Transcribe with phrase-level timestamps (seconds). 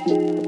[0.00, 0.46] Hello,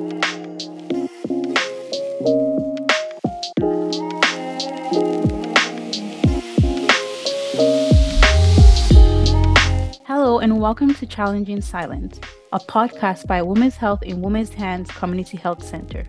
[10.38, 12.18] and welcome to Challenging Silence,
[12.52, 16.06] a podcast by Women's Health in Women's Hands Community Health Center.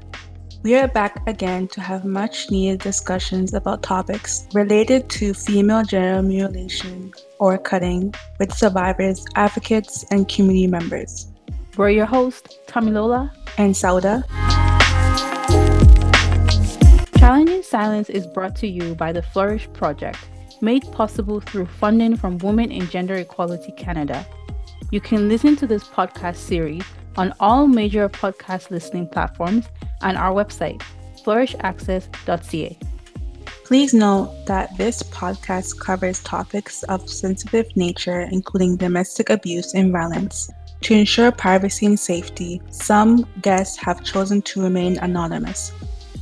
[0.62, 6.22] We are back again to have much needed discussions about topics related to female genital
[6.22, 11.33] mutilation or cutting with survivors, advocates, and community members.
[11.76, 14.24] We're your hosts, Lola and Sauda.
[17.18, 20.20] Challenging Silence is brought to you by the Flourish Project,
[20.62, 24.24] made possible through funding from Women in Gender Equality Canada.
[24.92, 26.84] You can listen to this podcast series
[27.18, 29.66] on all major podcast listening platforms
[30.04, 30.80] and our website,
[31.26, 32.78] flourishaccess.ca.
[33.64, 40.52] Please note that this podcast covers topics of sensitive nature, including domestic abuse and violence.
[40.84, 45.72] To ensure privacy and safety, some guests have chosen to remain anonymous.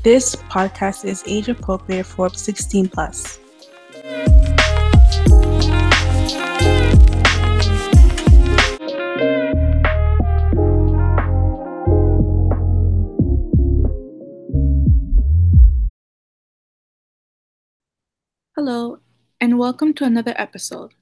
[0.03, 3.39] This podcast is age appropriate for 16 plus.
[18.55, 18.99] Hello,
[19.39, 20.93] and welcome to another episode.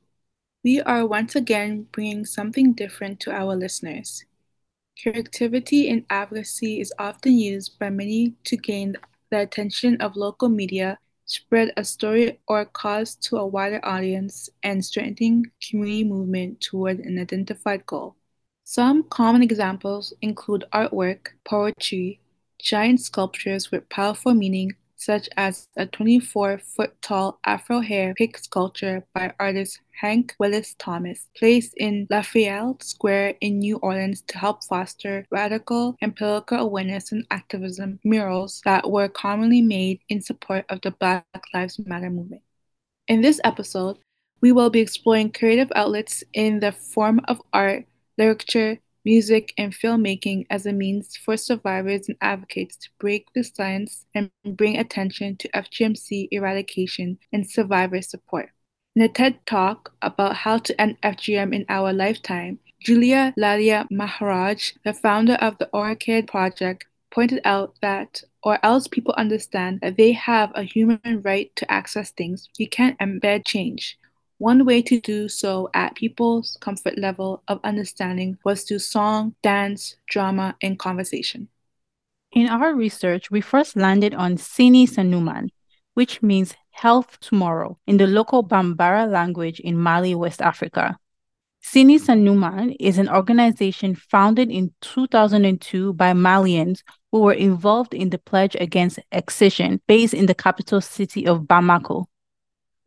[0.63, 4.25] We are once again bringing something different to our listeners.
[5.01, 8.97] Creativity and advocacy is often used by many to gain
[9.29, 14.83] the attention of local media, spread a story or cause to a wider audience, and
[14.83, 18.15] strengthen community movement toward an identified goal.
[18.65, 22.19] Some common examples include artwork, poetry,
[22.59, 29.79] giant sculptures with powerful meaning, such as a 24-foot-tall Afro hair pick sculpture by artist
[29.99, 36.15] Hank Willis Thomas, placed in Lafayette Square in New Orleans to help foster radical and
[36.15, 41.79] political awareness and activism murals that were commonly made in support of the Black Lives
[41.85, 42.43] Matter movement.
[43.07, 43.97] In this episode,
[44.41, 47.85] we will be exploring creative outlets in the form of art,
[48.17, 54.05] literature, music, and filmmaking as a means for survivors and advocates to break the silence
[54.13, 58.49] and bring attention to FGMC eradication and survivor support.
[58.95, 64.93] In a TED Talk about how to end FGM in our lifetime, Julia Lalla-Maharajh, the
[64.93, 70.51] founder of the Orchid Project, pointed out that or else people understand that they have
[70.55, 73.97] a human right to access things, you can't embed change.
[74.39, 79.97] One way to do so at people's comfort level of understanding was through song, dance,
[80.07, 81.49] drama, and conversation.
[82.31, 85.49] In our research, we first landed on Sini Sanuman,
[85.93, 90.97] which means health tomorrow in the local Bambara language in Mali, West Africa.
[91.61, 98.17] Sini Sanuman is an organization founded in 2002 by Malians who were involved in the
[98.17, 102.05] pledge against excision based in the capital city of Bamako.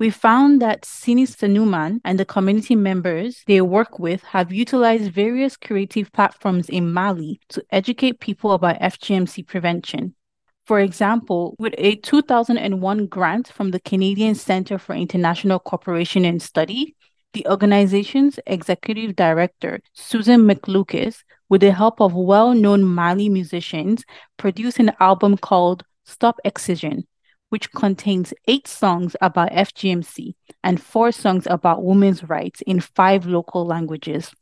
[0.02, 5.56] We found that Sini Sanuman and the community members they work with have utilized various
[5.56, 10.16] creative platforms in Mali to educate people about FGMC prevention.
[10.64, 16.96] For example, with a 2001 grant from the Canadian Centre for International Cooperation and Study,
[17.32, 24.04] the organization's executive director, Susan McLucas, with the help of well known Mali musicians,
[24.36, 27.06] produced an album called Stop Excision,
[27.52, 30.32] which contains eight songs about FGMC
[30.64, 34.32] and four songs about women's rights in five local languages.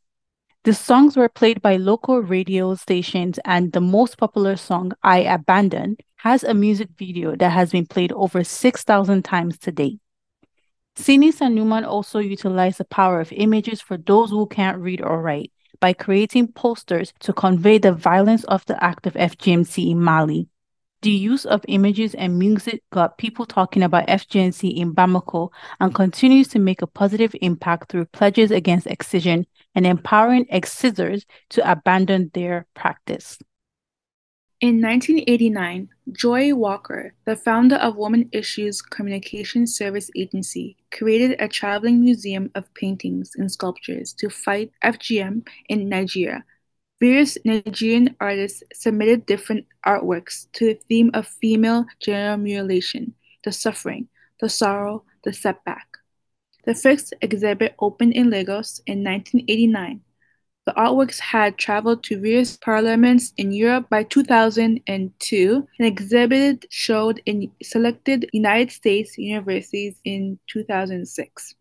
[0.63, 5.97] The songs were played by local radio stations, and the most popular song, I Abandon,
[6.19, 9.99] has a music video that has been played over 6,000 times to date.
[10.95, 15.51] Sini Sanuman also utilized the power of images for those who can't read or write
[15.81, 20.50] by creating posters to convey the violence of the act of FGMC in Mali.
[21.03, 25.51] The use of images and music got people talking about FGMC in Bamako
[25.81, 31.71] and continues to make a positive impact through pledges against excision and empowering excisors to
[31.71, 33.39] abandon their practice.
[34.61, 42.03] In 1989, Joy Walker, the founder of Women Issues Communication Service Agency, created a traveling
[42.03, 46.45] museum of paintings and sculptures to fight FGM in Nigeria
[47.01, 54.09] Various Nigerian artists submitted different artworks to the theme of female genital mutilation, the suffering,
[54.41, 55.87] the sorrow, the setback.
[56.67, 60.03] The first exhibit opened in Lagos in 1989.
[60.67, 67.51] The artworks had traveled to various parliaments in Europe by 2002 and exhibited showed in
[67.63, 71.55] selected United States universities in 2006.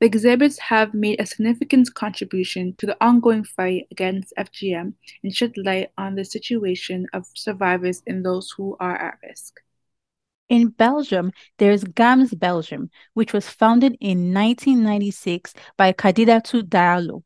[0.00, 5.58] The exhibits have made a significant contribution to the ongoing fight against FGM and shed
[5.58, 9.60] light on the situation of survivors and those who are at risk.
[10.48, 17.22] In Belgium, there's GAMS Belgium, which was founded in 1996 by Kadidiatou Diallo,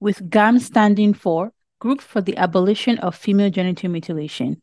[0.00, 4.60] with GAMS standing for Group for the Abolition of Female Genital Mutilation.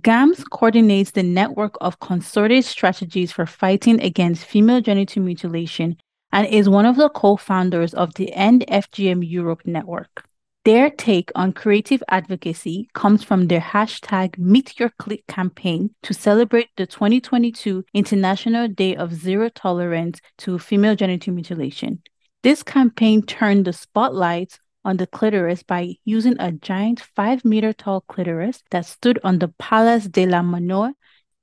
[0.00, 5.96] GAMS coordinates the network of concerted strategies for fighting against female genital mutilation
[6.32, 10.24] and is one of the co founders of the End FGM Europe network.
[10.64, 16.68] Their take on creative advocacy comes from their hashtag Meet Your Clit campaign to celebrate
[16.76, 22.02] the 2022 International Day of Zero Tolerance to Female Genital Mutilation.
[22.42, 28.02] This campaign turned the spotlight on the clitoris by using a giant five meter tall
[28.02, 30.92] clitoris that stood on the Place de la Monnaie,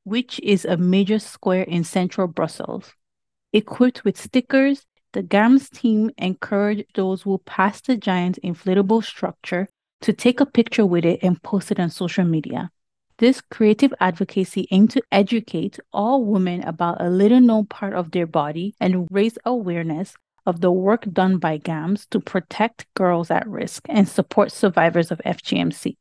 [0.04, 2.94] which is a major square in central Brussels.
[3.54, 9.70] Equipped with stickers, the GAMS team encouraged those who passed the giant inflatable structure
[10.02, 12.70] to take a picture with it and post it on social media.
[13.18, 18.28] This creative advocacy aimed to educate all women about a little known part of their
[18.28, 20.14] body and raise awareness
[20.46, 25.20] of the work done by GAMS to protect girls at risk and support survivors of
[25.26, 25.96] FGMC.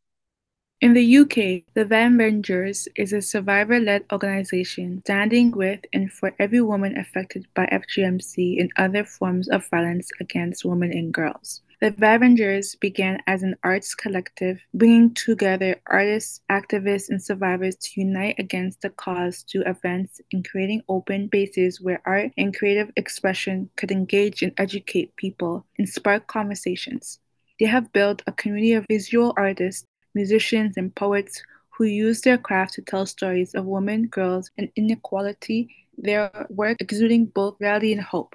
[0.79, 6.61] In the UK, the Vavengers is a survivor led organization standing with and for every
[6.61, 11.63] woman affected by FGMC and other forms of violence against women and girls.
[11.81, 18.39] The Vavengers began as an arts collective, bringing together artists, activists, and survivors to unite
[18.39, 23.91] against the cause through events and creating open spaces where art and creative expression could
[23.91, 27.19] engage and educate people and spark conversations.
[27.59, 31.43] They have built a community of visual artists musicians, and poets
[31.77, 37.27] who use their craft to tell stories of women, girls, and inequality, their work exuding
[37.27, 38.35] both reality and hope.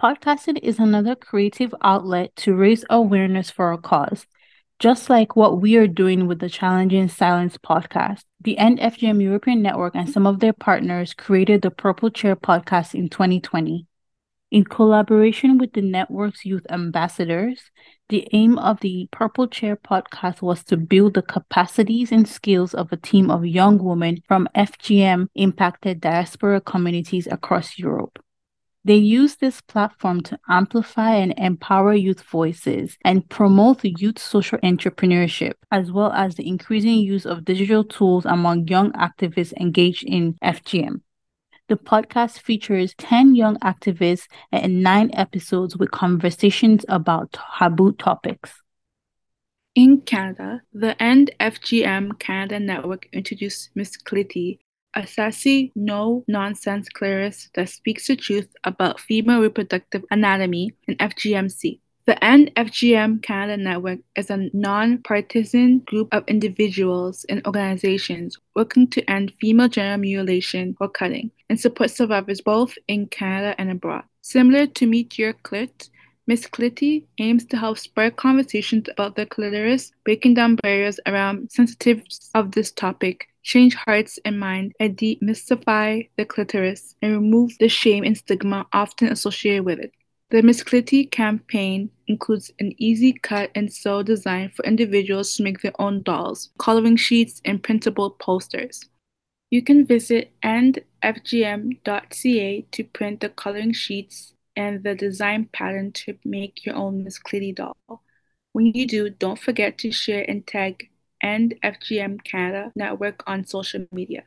[0.00, 4.26] Podcasting is another creative outlet to raise awareness for a cause.
[4.78, 9.60] Just like what we are doing with the Challenging Silence podcast, the End FGM European
[9.60, 13.86] Network and some of their partners created the Purple Chair podcast in 2020.
[14.50, 17.70] In collaboration with the network's youth ambassadors,
[18.08, 22.90] the aim of the Purple Chair podcast was to build the capacities and skills of
[22.90, 28.18] a team of young women from FGM impacted diaspora communities across Europe.
[28.86, 35.54] They use this platform to amplify and empower youth voices and promote youth social entrepreneurship,
[35.70, 41.02] as well as the increasing use of digital tools among young activists engaged in FGM.
[41.68, 48.62] The podcast features 10 young activists and nine episodes with conversations about taboo topics.
[49.74, 54.60] In Canada, the End FGM Canada Network introduced Miss Clitty,
[54.94, 61.80] a sassy, no nonsense clitoris that speaks the truth about female reproductive anatomy and FGMC.
[62.08, 69.10] The End FGM Canada Network is a non-partisan group of individuals and organizations working to
[69.10, 74.04] end female genital mutilation or cutting and support survivors both in Canada and abroad.
[74.22, 75.90] Similar to Meet Your Clit,
[76.26, 82.30] Miss Clitty aims to help spark conversations about the clitoris, breaking down barriers around sensitivities
[82.34, 88.02] of this topic, change hearts and minds, and demystify the clitoris, and remove the shame
[88.02, 89.92] and stigma often associated with it.
[90.30, 95.62] The Miss Clitty campaign includes an easy cut and sew design for individuals to make
[95.62, 98.84] their own dolls, coloring sheets, and printable posters.
[99.48, 100.82] You can visit endfgm.ca
[102.72, 107.54] to print the coloring sheets and the design pattern to make your own Miss Clitty
[107.54, 108.02] doll.
[108.52, 110.90] When you do, don't forget to share and tag
[111.22, 114.24] End FGM Canada Network on social media.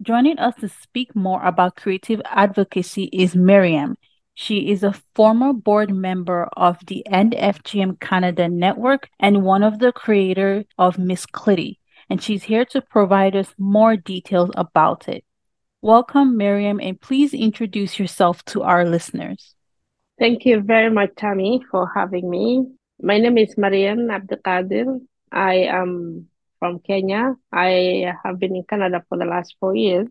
[0.00, 3.98] Joining us to speak more about creative advocacy is Miriam.
[4.40, 9.80] She is a former board member of the End FGM Canada network and one of
[9.80, 11.76] the creators of Miss Clitty,
[12.08, 15.24] and she's here to provide us more details about it.
[15.82, 19.54] Welcome, Miriam, and please introduce yourself to our listeners.
[20.18, 22.64] Thank you very much, Tammy, for having me.
[22.98, 25.00] My name is Marian Abdelkader.
[25.30, 26.28] I am
[26.58, 27.34] from Kenya.
[27.52, 30.08] I have been in Canada for the last four years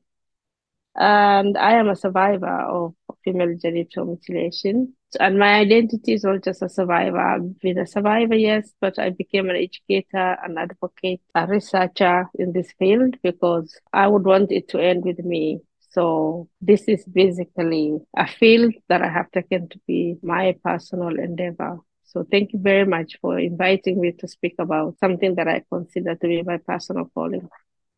[0.96, 2.94] and I am a survivor of
[3.30, 4.94] female genital mutilation.
[5.20, 7.20] And my identity is not just a survivor.
[7.20, 12.54] I've been a survivor, yes, but I became an educator, an advocate, a researcher in
[12.54, 15.62] this field because I would want it to end with me.
[15.92, 21.80] So this is basically a field that I have taken to be my personal endeavor.
[22.06, 26.16] So thank you very much for inviting me to speak about something that I consider
[26.16, 27.50] to be my personal calling.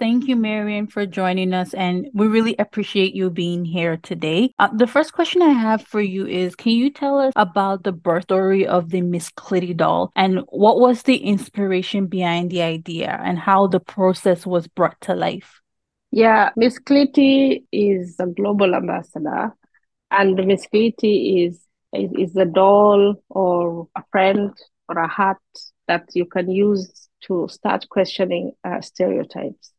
[0.01, 1.75] Thank you, Marian, for joining us.
[1.75, 4.51] And we really appreciate you being here today.
[4.58, 7.91] Uh, the first question I have for you is Can you tell us about the
[7.91, 13.22] birth story of the Miss Clitty doll and what was the inspiration behind the idea
[13.24, 15.62] and how the process was brought to life?
[16.10, 19.55] Yeah, Miss Clitty is a global ambassador,
[20.10, 24.51] and Miss Clitty is, is is a doll or a friend
[24.89, 25.38] or a hat
[25.88, 29.72] that you can use to start questioning uh, stereotypes.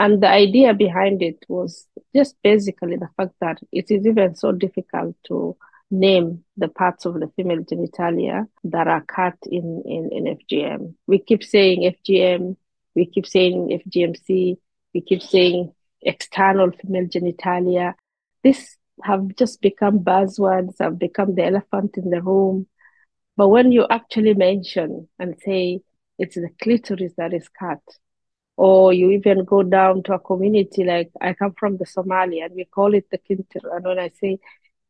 [0.00, 4.50] And the idea behind it was just basically the fact that it is even so
[4.50, 5.58] difficult to
[5.90, 10.94] name the parts of the female genitalia that are cut in, in, in FGM.
[11.06, 12.56] We keep saying FGM,
[12.94, 14.56] we keep saying FGMC,
[14.94, 17.92] we keep saying external female genitalia.
[18.42, 22.68] These have just become buzzwords, have become the elephant in the room.
[23.36, 25.82] But when you actually mention and say
[26.18, 27.82] it's the clitoris that is cut,
[28.62, 32.54] or you even go down to a community like I come from the Somali and
[32.54, 33.64] we call it the kintir.
[33.74, 34.38] And when I say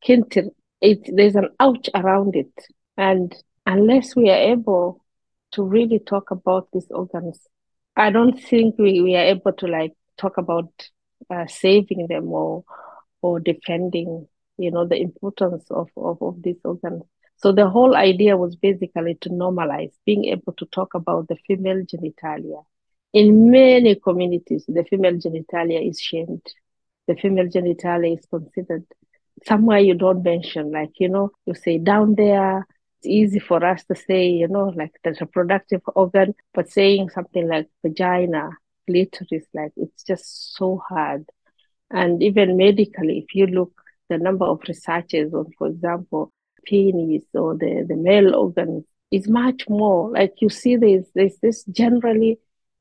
[0.04, 0.50] kintir,
[0.80, 2.52] it there's an ouch around it.
[2.96, 3.32] And
[3.64, 5.04] unless we are able
[5.52, 7.38] to really talk about these organs,
[7.96, 10.72] I don't think we, we are able to like talk about
[11.32, 12.64] uh, saving them or
[13.22, 14.26] or defending,
[14.58, 17.04] you know, the importance of, of, of these organs.
[17.36, 21.84] So the whole idea was basically to normalize being able to talk about the female
[21.84, 22.64] genitalia
[23.12, 26.46] in many communities, the female genitalia is shamed.
[27.06, 28.84] The female genitalia is considered
[29.46, 32.66] somewhere you don't mention, like, you know, you say down there,
[32.98, 37.48] it's easy for us to say, you know, like the reproductive organ, but saying something
[37.48, 38.50] like vagina,
[38.86, 41.24] clitoris, like it's just so hard.
[41.90, 43.72] And even medically, if you look
[44.10, 46.32] the number of researches on, for example,
[46.64, 50.10] penis or the, the male organs is much more.
[50.10, 52.38] Like you see, there's, there's this generally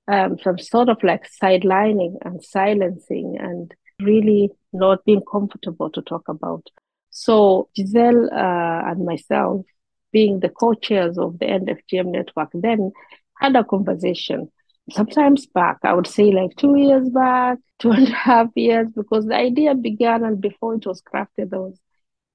[0.09, 6.65] um, sort of like sidelining and silencing and really not being comfortable to talk about.
[7.11, 9.65] So Giselle uh, and myself,
[10.11, 12.91] being the co-chairs of the End FGM network, then
[13.39, 14.51] had a conversation.
[14.91, 19.27] Sometimes back, I would say like two years back, two and a half years, because
[19.27, 21.79] the idea began and before it was crafted, there was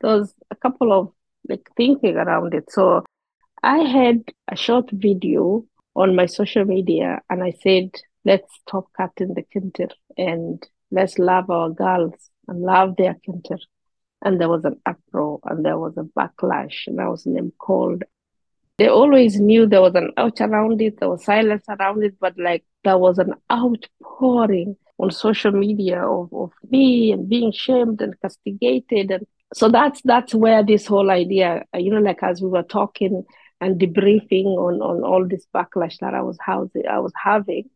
[0.01, 1.13] there was a couple of
[1.49, 2.71] like thinking around it.
[2.71, 3.05] So
[3.63, 5.65] I had a short video
[5.95, 7.91] on my social media and I said,
[8.25, 12.15] let's stop cutting the kintir and let's love our girls
[12.49, 13.59] and love their kintir.
[14.23, 18.05] And there was an uproar and there was a backlash and I was name called.
[18.79, 22.35] They always knew there was an ouch around it, there was silence around it, but
[22.39, 28.21] like there was an outpouring on social media of, of me and being shamed and
[28.21, 32.63] castigated and so that's that's where this whole idea you know like as we were
[32.63, 33.25] talking
[33.65, 37.71] and debriefing on, on all this backlash that I was housing, I was having,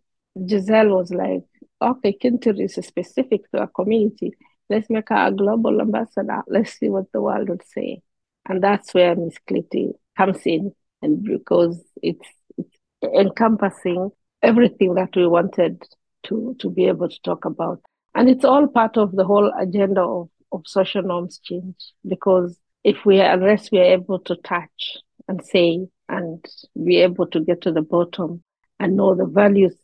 [0.47, 1.45] Giselle was like,
[1.81, 4.33] okay, Kintir is specific to a community.
[4.69, 6.43] Let's make her a global ambassador.
[6.47, 8.03] Let's see what the world would say.
[8.47, 12.29] And that's where Miss Clitty comes in, and because it's,
[12.59, 14.11] it's encompassing
[14.43, 15.83] everything that we wanted
[16.25, 17.81] to, to be able to talk about.
[18.15, 21.77] And it's all part of the whole agenda of, of social norms change
[22.07, 24.99] because if we unless we are able to touch
[25.29, 26.45] and say and
[26.85, 28.43] be able to get to the bottom
[28.81, 29.75] and know the values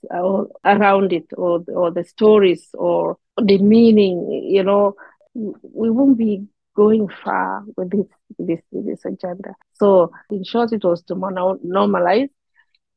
[0.65, 4.95] around it or, or the stories or the meaning, you know,
[5.35, 6.47] we won't be
[6.77, 8.07] going far with this,
[8.39, 9.55] this, this agenda.
[9.75, 12.29] So in short, it was to normalize.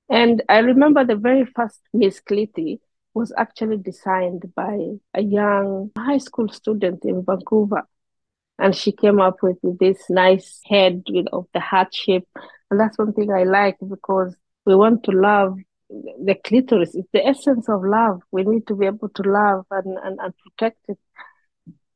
[0.10, 2.80] And I remember the very first Miss Clitty
[3.14, 4.78] was actually designed by
[5.14, 7.84] a young high school student in Vancouver
[8.60, 12.28] and she came up with this nice head of the heart shape.
[12.70, 14.36] And that's one thing i like because
[14.66, 15.58] we want to love
[15.90, 16.96] the clitoris.
[16.96, 18.22] It's the essence of love.
[18.32, 20.98] We need to be able to love and, and, and protect it.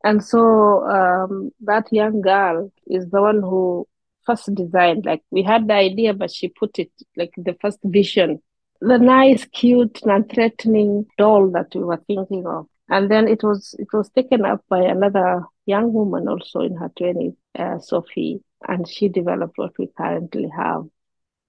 [0.03, 3.87] And so um, that young girl is the one who
[4.25, 8.41] first designed like we had the idea but she put it like the first vision.
[8.79, 13.88] The nice cute non-threatening doll that we were thinking of and then it was it
[13.93, 19.07] was taken up by another young woman also in her 20s, uh, Sophie, and she
[19.07, 20.83] developed what we currently have.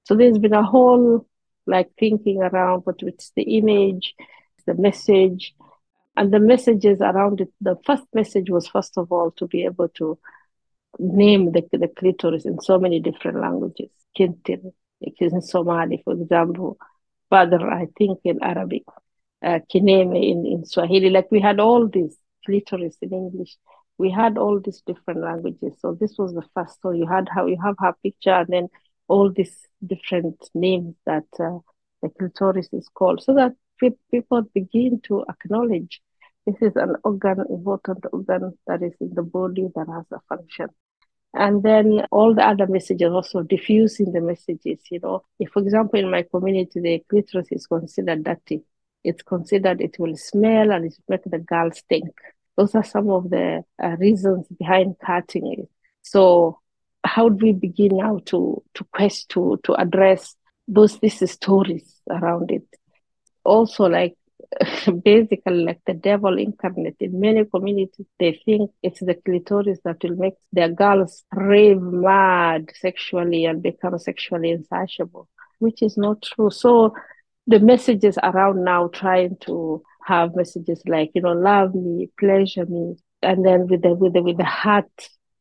[0.05, 1.27] So there's been a whole
[1.67, 4.15] like thinking around what it's the image,
[4.67, 5.53] the message,
[6.17, 7.53] and the messages around it.
[7.61, 10.19] The first message was first of all to be able to
[11.01, 13.91] name the, the clitoris in so many different languages.
[14.17, 16.79] Kintir, in Somali, for example,
[17.31, 18.85] Badr, I think in Arabic
[19.43, 21.11] uh, Kineme in, in Swahili.
[21.11, 23.57] Like we had all these clitoris in English.
[23.99, 25.75] We had all these different languages.
[25.81, 26.81] So this was the first.
[26.83, 28.69] So you had how you have her picture and then
[29.09, 29.57] all these
[29.87, 31.59] different names that uh,
[32.03, 33.23] the clitoris is called.
[33.23, 33.53] So that
[34.11, 36.01] people begin to acknowledge
[36.47, 40.69] this is an organ, important organ that is in the body that has a function.
[41.35, 45.23] And then all the other messages also diffusing the messages, you know.
[45.39, 48.63] If, for example, in my community, the clitoris is considered dirty,
[49.05, 52.11] it's considered it will smell and it make the girl stink.
[52.57, 55.69] Those are some of the uh, reasons behind cutting it.
[56.03, 56.59] So,
[57.05, 60.37] how do we begin now to to quest to to address
[60.69, 62.67] those these stories around it?
[63.45, 64.17] Also, like
[65.05, 66.97] basically like the devil incarnate.
[67.01, 72.71] In many communities, they think it's the clitoris that will make their girls rave mad
[72.79, 75.29] sexually and become sexually insatiable,
[75.59, 76.51] which is not true.
[76.51, 76.95] So
[77.47, 82.97] the messages around now trying to have messages like, you know, love me, pleasure me,
[83.23, 84.91] and then with the with the with the heart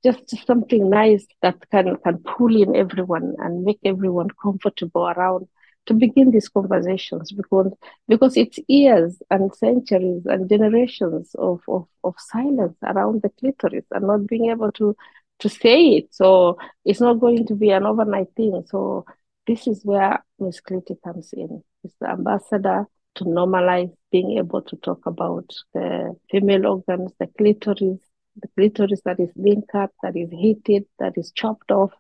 [0.04, 5.48] just something nice that can can pull in everyone and make everyone comfortable around
[5.86, 7.72] to begin these conversations because
[8.08, 14.08] because it's years and centuries and generations of, of, of silence around the clitoris and
[14.08, 14.96] not being able to
[15.40, 16.14] to say it.
[16.14, 18.64] So it's not going to be an overnight thing.
[18.68, 19.06] So
[19.48, 20.62] this is where Ms.
[20.62, 21.64] Clitty comes in.
[21.84, 28.00] It's the ambassador to normalize being able to talk about the female organs, the clitoris,
[28.36, 31.92] the clitoris that is being cut, that is heated, that is chopped off.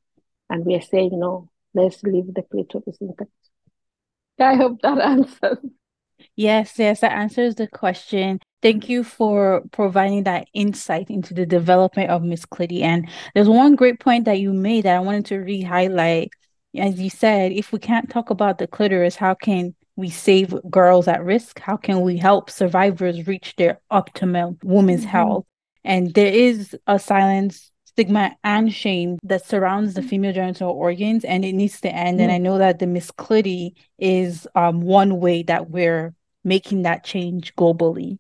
[0.49, 3.31] And we are saying, no, let's leave the clitoris intact.
[4.39, 5.57] I hope that answers.
[6.35, 8.39] Yes, yes, that answers the question.
[8.61, 12.81] Thank you for providing that insight into the development of Miss Clitty.
[12.81, 16.31] And there's one great point that you made that I wanted to re-highlight.
[16.77, 21.07] As you said, if we can't talk about the clitoris, how can we save girls
[21.07, 21.59] at risk?
[21.59, 25.09] How can we help survivors reach their optimal women's mm-hmm.
[25.09, 25.45] health?
[25.83, 30.09] And there is a silence stigma and shame that surrounds the mm.
[30.09, 32.19] female genital organs and it needs to end.
[32.19, 32.23] Mm.
[32.23, 36.13] And I know that the Miss Clitty is um, one way that we're
[36.43, 38.17] making that change globally.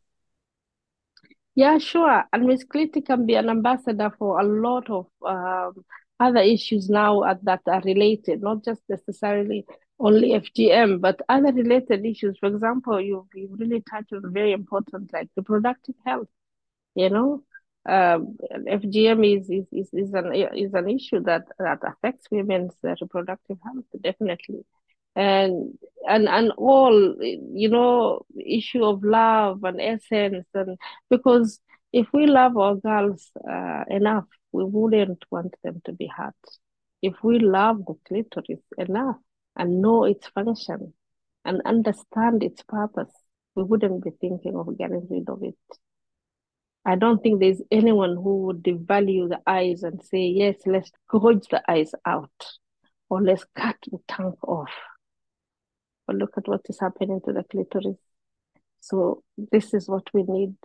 [1.55, 2.23] Yeah, sure.
[2.31, 5.83] And Miss Clitty can be an ambassador for a lot of um,
[6.21, 9.65] other issues now that are related, not just necessarily
[9.99, 12.37] only FGM, but other related issues.
[12.39, 16.27] For example, you've, you've really touched on very important, like reproductive health.
[16.95, 17.43] You know,
[17.87, 23.57] um, FGM is, is, is, is, an, is an issue that, that affects women's reproductive
[23.63, 24.65] health, definitely.
[25.15, 30.47] And, and, and all, you know, issue of love and essence.
[30.53, 30.77] And
[31.09, 31.59] because
[31.91, 36.33] if we love our girls uh, enough, we wouldn't want them to be hurt.
[37.01, 39.17] If we love the clitoris enough
[39.55, 40.93] and know its function
[41.45, 43.11] and understand its purpose,
[43.55, 45.55] we wouldn't be thinking of getting rid of it.
[46.85, 51.47] I don't think there's anyone who would devalue the eyes and say, yes, let's gouge
[51.49, 52.31] the eyes out
[53.09, 54.71] or let's cut the tongue off.
[56.07, 57.99] But look at what is happening to the clitoris.
[58.79, 60.55] So this is what we need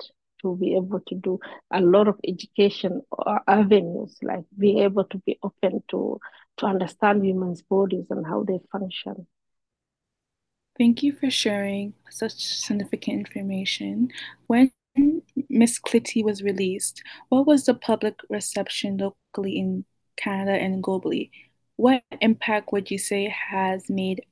[0.42, 1.38] to be able to do
[1.72, 3.02] a lot of education
[3.46, 6.20] avenues, like being able to be open to
[6.58, 9.26] to understand women's bodies and how they function.
[10.78, 14.10] Thank you for sharing such significant information.
[14.46, 14.72] When
[15.48, 19.84] Miss Clitty was released, what was the public reception locally in
[20.16, 21.30] Canada and globally?
[21.76, 24.24] What impact would you say has made?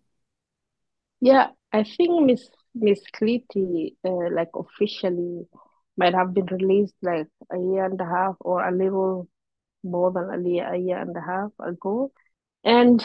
[1.20, 5.46] Yeah, I think Miss Miss Clitty, uh, like officially,
[5.96, 9.28] might have been released like a year and a half or a little
[9.83, 12.11] more than a year, a year and a half ago.
[12.64, 13.04] And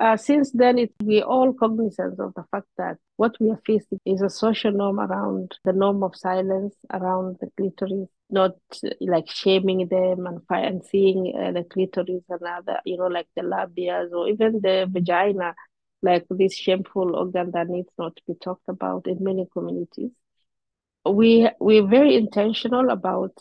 [0.00, 4.00] uh, since then, it, we're all cognizant of the fact that what we are facing
[4.06, 8.52] is a social norm around the norm of silence around the clitoris, not
[9.00, 13.42] like shaming them and, and seeing uh, the clitoris and other, you know, like the
[13.42, 15.54] labias or even the vagina,
[16.02, 20.12] like this shameful organ that needs not to be talked about in many communities.
[21.06, 23.32] We we're very intentional about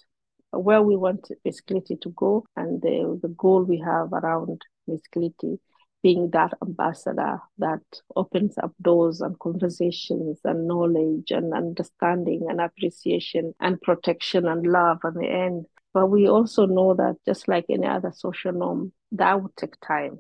[0.52, 5.02] where we want Miss Clitty to go and the, the goal we have around Miss
[5.14, 5.60] Clitty
[6.04, 7.82] being that ambassador that
[8.16, 15.00] opens up doors and conversations and knowledge and understanding and appreciation and protection and love
[15.06, 15.66] at the end.
[15.94, 20.20] But we also know that just like any other social norm, that would take time.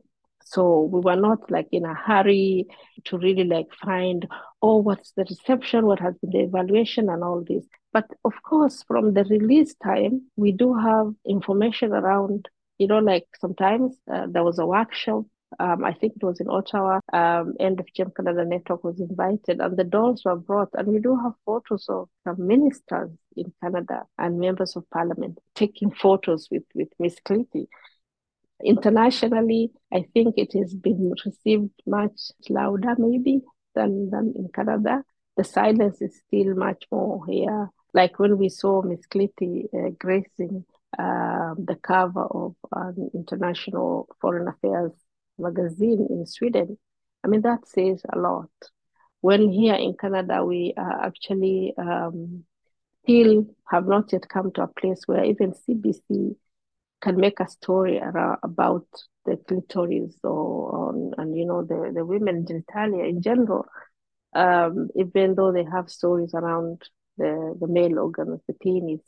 [0.54, 2.68] So we were not like in a hurry
[3.06, 4.28] to really like find,
[4.62, 7.66] oh, what's the reception, what has been the evaluation and all this.
[7.92, 13.26] But of course, from the release time, we do have information around, you know, like
[13.40, 15.26] sometimes uh, there was a workshop
[15.60, 19.78] um, I think it was in Ottawa, um, the FGM Canada Network was invited, and
[19.78, 20.70] the dolls were brought.
[20.74, 25.92] And we do have photos of some ministers in Canada and members of parliament taking
[25.92, 27.68] photos with, with Miss Clitty.
[28.64, 33.42] Internationally, I think it has been received much louder, maybe,
[33.76, 35.04] than, than in Canada.
[35.36, 37.70] the silence is still much more here.
[37.94, 40.66] Like when we saw Miss Clitty uh, gracing
[40.98, 44.92] uh, the cover of an international foreign affairs
[45.38, 46.78] magazine in Sweden,
[47.24, 48.50] I mean, that says a lot.
[49.22, 52.44] When here in Canada, we are actually um,
[53.04, 56.36] still have not yet come to a place where even CBC
[57.04, 58.88] can make a story around, about
[59.26, 63.66] the clitoris or on, and you know the, the women genitalia in general
[64.36, 66.82] um, even though they have stories around
[67.18, 69.02] the, the male organs, the penis.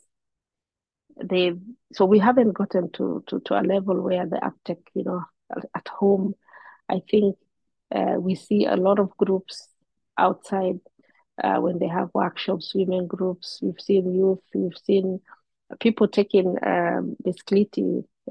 [1.22, 1.54] They
[1.92, 5.24] so we haven't gotten to, to, to a level where the uptake, you know,
[5.74, 6.34] at home.
[6.88, 7.36] I think
[7.94, 9.68] uh, we see a lot of groups
[10.18, 10.78] outside
[11.42, 13.60] uh, when they have workshops, women groups.
[13.62, 15.20] We've seen youth, we've seen
[15.80, 17.68] people taking um, basically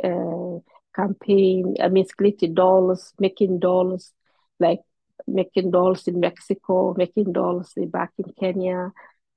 [0.03, 0.59] uh,
[0.95, 4.11] campaign, I mean, Clitty dolls, making dolls
[4.59, 4.81] like
[5.27, 8.91] making dolls in Mexico, making dolls back in Kenya,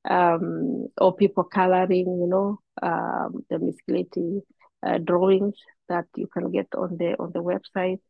[0.09, 4.43] um, or people coloring, you know, um, the Clitty
[4.87, 5.57] uh, drawings
[5.89, 8.01] that you can get on the on the website.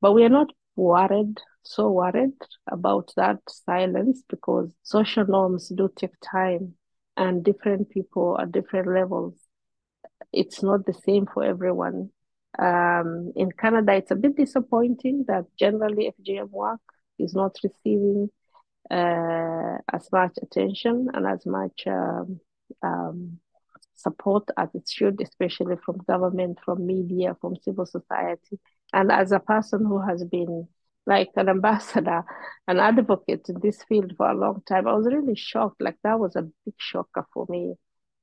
[0.00, 2.34] But we are not worried, so worried
[2.70, 6.74] about that silence because social norms do take time
[7.16, 9.34] and different people at different levels.
[10.32, 12.10] It's not the same for everyone.
[12.58, 16.80] Um, in Canada, it's a bit disappointing that generally FGM work
[17.18, 18.30] is not receiving
[18.90, 22.40] uh, as much attention and as much um,
[22.82, 23.38] um,
[23.94, 28.58] support as it should, especially from government, from media, from civil society.
[28.92, 30.68] And as a person who has been
[31.06, 32.24] like an ambassador,
[32.66, 35.80] an advocate in this field for a long time, I was really shocked.
[35.80, 37.74] Like that was a big shocker for me.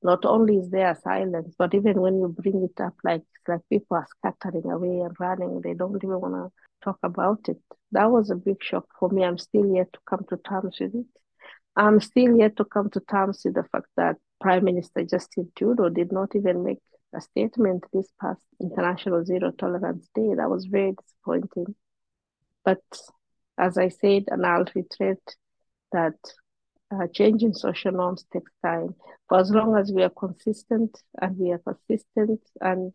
[0.02, 3.96] Not only is there silence, but even when you bring it up, like like people
[3.96, 5.60] are scattering away and running.
[5.60, 6.50] They don't even want to
[6.84, 7.60] talk about it.
[7.92, 9.24] That was a big shock for me.
[9.24, 11.06] I'm still yet to come to terms with it.
[11.76, 15.88] I'm still yet to come to terms with the fact that Prime Minister Justin Trudeau
[15.88, 16.80] did not even make
[17.14, 20.34] a statement this past International Zero Tolerance Day.
[20.36, 21.74] That was very disappointing.
[22.64, 22.82] But
[23.58, 25.36] as I said, and I'll reiterate
[25.92, 26.14] that
[26.92, 28.94] uh, changing social norms takes time.
[29.28, 32.94] For as long as we are consistent and we are persistent and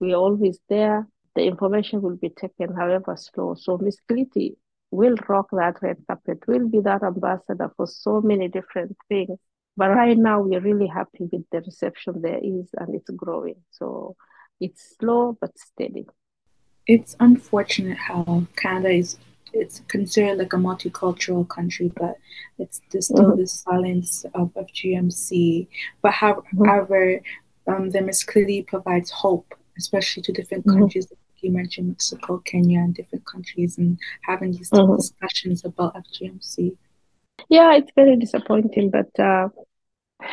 [0.00, 3.54] we are always there, the information will be taken however slow.
[3.54, 4.56] So Miss Clitty
[4.90, 9.38] will rock that red carpet, will be that ambassador for so many different things.
[9.76, 13.62] But right now we're really happy with the reception there is and it's growing.
[13.70, 14.16] So
[14.60, 16.06] it's slow but steady.
[16.88, 19.18] It's unfortunate how Canada is
[19.52, 22.16] it's considered like a multicultural country, but
[22.58, 23.40] it's there's still mm-hmm.
[23.40, 25.66] this silence of, of GMC.
[26.02, 26.64] But mm-hmm.
[26.64, 27.20] however,
[27.66, 27.72] mm-hmm.
[27.72, 30.80] um, the Miss Clitty provides hope, especially to different mm-hmm.
[30.80, 31.06] countries
[31.40, 34.96] you mentioned Mexico, Kenya, and different countries, and having these mm-hmm.
[34.96, 36.76] discussions about FGMC.
[37.48, 39.48] Yeah, it's very disappointing, but uh,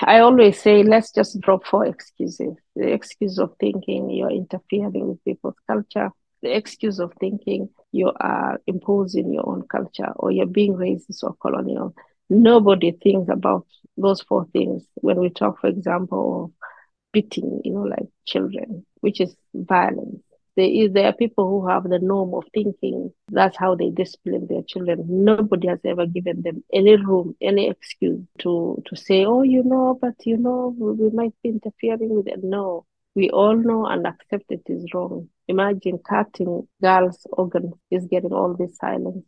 [0.02, 2.56] I always say let's just drop four excuses.
[2.76, 6.10] The excuse of thinking you're interfering with people's culture,
[6.46, 11.36] the excuse of thinking you are imposing your own culture or you're being racist or
[11.42, 11.96] colonial.
[12.30, 13.66] Nobody thinks about
[13.98, 16.68] those four things when we talk, for example, of
[17.12, 20.22] beating, you know, like children, which is violence.
[20.56, 23.12] There is there are people who have the norm of thinking.
[23.30, 25.04] That's how they discipline their children.
[25.26, 29.98] Nobody has ever given them any room any excuse to to say oh you know
[30.00, 32.44] but you know we, we might be interfering with it.
[32.44, 32.86] No.
[33.16, 38.56] We all know and accept it is wrong imagine cutting girls organs is getting all
[38.56, 39.24] this silence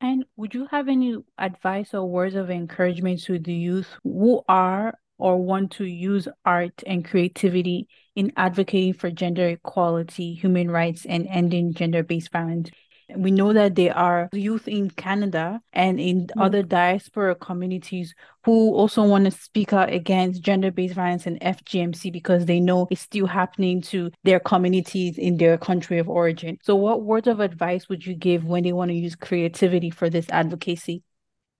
[0.00, 4.94] and would you have any advice or words of encouragement to the youth who are
[5.18, 7.86] or want to use art and creativity
[8.16, 12.70] in advocating for gender equality, human rights, and ending gender based violence.
[13.16, 16.30] We know that there are youth in Canada and in mm.
[16.38, 22.12] other diaspora communities who also want to speak out against gender based violence and FGMC
[22.12, 26.58] because they know it's still happening to their communities in their country of origin.
[26.62, 30.08] So, what words of advice would you give when they want to use creativity for
[30.08, 31.02] this advocacy?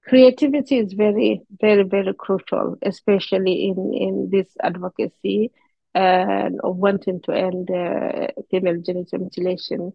[0.06, 5.52] creativity is very, very, very crucial, especially in, in this advocacy
[5.94, 9.92] and of wanting to end uh, female genital mutilation.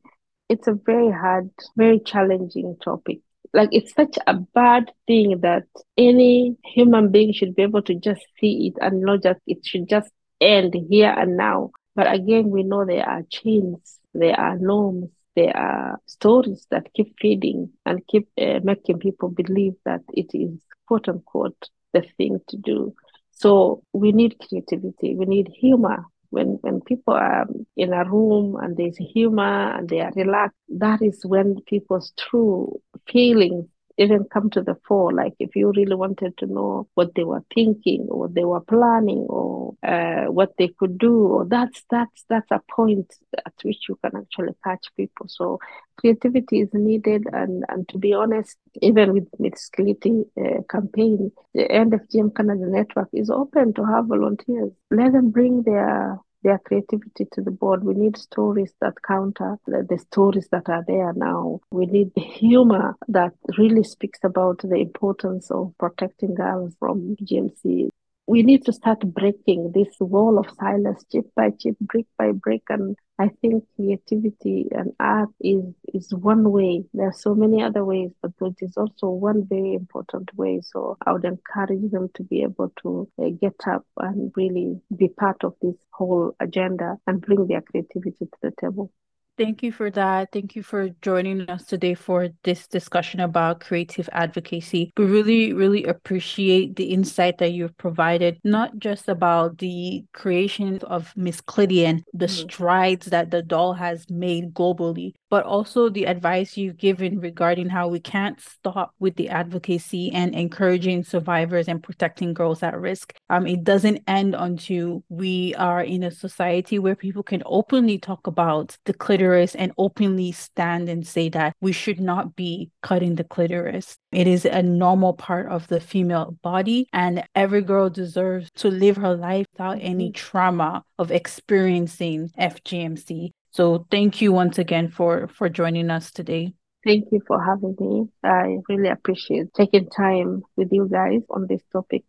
[0.49, 3.19] It's a very hard, very challenging topic.
[3.53, 5.63] Like it's such a bad thing that
[5.97, 9.88] any human being should be able to just see it and not just it should
[9.88, 11.71] just end here and now.
[11.95, 17.15] But again, we know there are chains, there are norms, there are stories that keep
[17.19, 22.58] feeding and keep uh, making people believe that it is quote unquote the thing to
[22.58, 22.93] do.
[23.31, 26.05] So we need creativity, we need humor.
[26.36, 27.45] When, when people are
[27.78, 32.82] in a room and there's humor and they are relaxed, that is when people's true
[33.08, 33.65] feelings
[33.98, 35.13] even come to the fore.
[35.13, 39.26] Like if you really wanted to know what they were thinking or they were planning
[39.30, 43.13] or uh, what they could do, or that's that's that's a point
[43.45, 45.28] at which you can actually catch people.
[45.28, 45.60] So
[45.98, 51.71] creativity is needed, and and to be honest, even with Miss Kiliti uh, campaign, the
[51.71, 54.71] End FGM Canada network is open to have volunteers.
[54.91, 57.84] Let them bring their their creativity to the board.
[57.84, 61.60] We need stories that counter the, the, stories that are there now.
[61.71, 67.89] We need the humor that really speaks about the importance of protecting girls from GMC
[68.27, 72.63] we need to start breaking this wall of silence chip by chip, brick by brick.
[72.69, 76.85] And I think creativity and art is, is one way.
[76.93, 80.61] There are so many other ways, but it is also one very important way.
[80.63, 85.09] So I would encourage them to be able to uh, get up and really be
[85.09, 88.91] part of this whole agenda and bring their creativity to the table.
[89.38, 90.30] Thank you for that.
[90.32, 94.93] Thank you for joining us today for this discussion about creative advocacy.
[94.95, 101.12] We really, really appreciate the insight that you've provided, not just about the creation of
[101.17, 102.48] Miss Clidian, the mm-hmm.
[102.48, 107.89] strides that the doll has made globally, but also the advice you've given regarding how
[107.89, 113.13] we can't stop with the advocacy and encouraging survivors and protecting girls at risk.
[113.30, 118.28] Um, it doesn't end until we are in a society where people can openly talk
[118.28, 119.24] about the clitoris
[119.55, 123.97] and openly stand and say that we should not be cutting the clitoris.
[124.11, 128.97] It is a normal part of the female body, and every girl deserves to live
[128.97, 130.13] her life without any mm-hmm.
[130.13, 133.31] trauma of experiencing FGMC.
[133.51, 136.53] So thank you once again for for joining us today.
[136.83, 138.09] Thank you for having me.
[138.23, 142.03] I really appreciate taking time with you guys on this topic.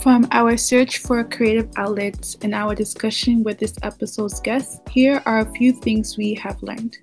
[0.00, 5.40] From our search for creative outlets and our discussion with this episode's guests, here are
[5.40, 6.96] a few things we have learned.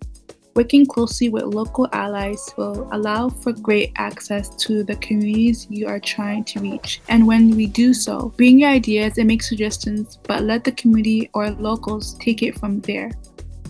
[0.55, 5.99] Working closely with local allies will allow for great access to the communities you are
[5.99, 6.99] trying to reach.
[7.07, 11.29] And when we do so, bring your ideas and make suggestions, but let the community
[11.36, 13.12] or locals take it from there.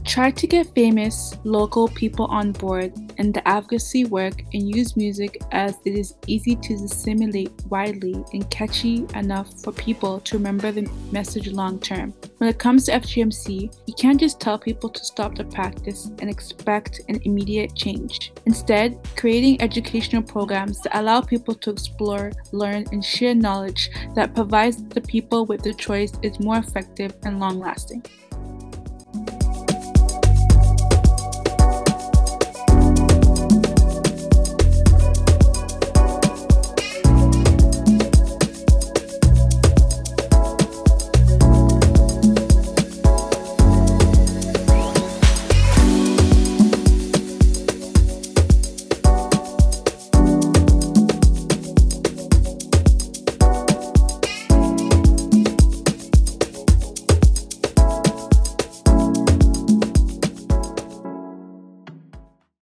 [0.07, 5.37] Try to get famous local people on board in the advocacy work and use music
[5.51, 10.89] as it is easy to disseminate widely and catchy enough for people to remember the
[11.11, 12.13] message long term.
[12.37, 16.29] When it comes to FGMC, you can't just tell people to stop the practice and
[16.29, 18.31] expect an immediate change.
[18.45, 24.81] Instead, creating educational programs that allow people to explore, learn, and share knowledge that provides
[24.87, 28.01] the people with the choice is more effective and long lasting.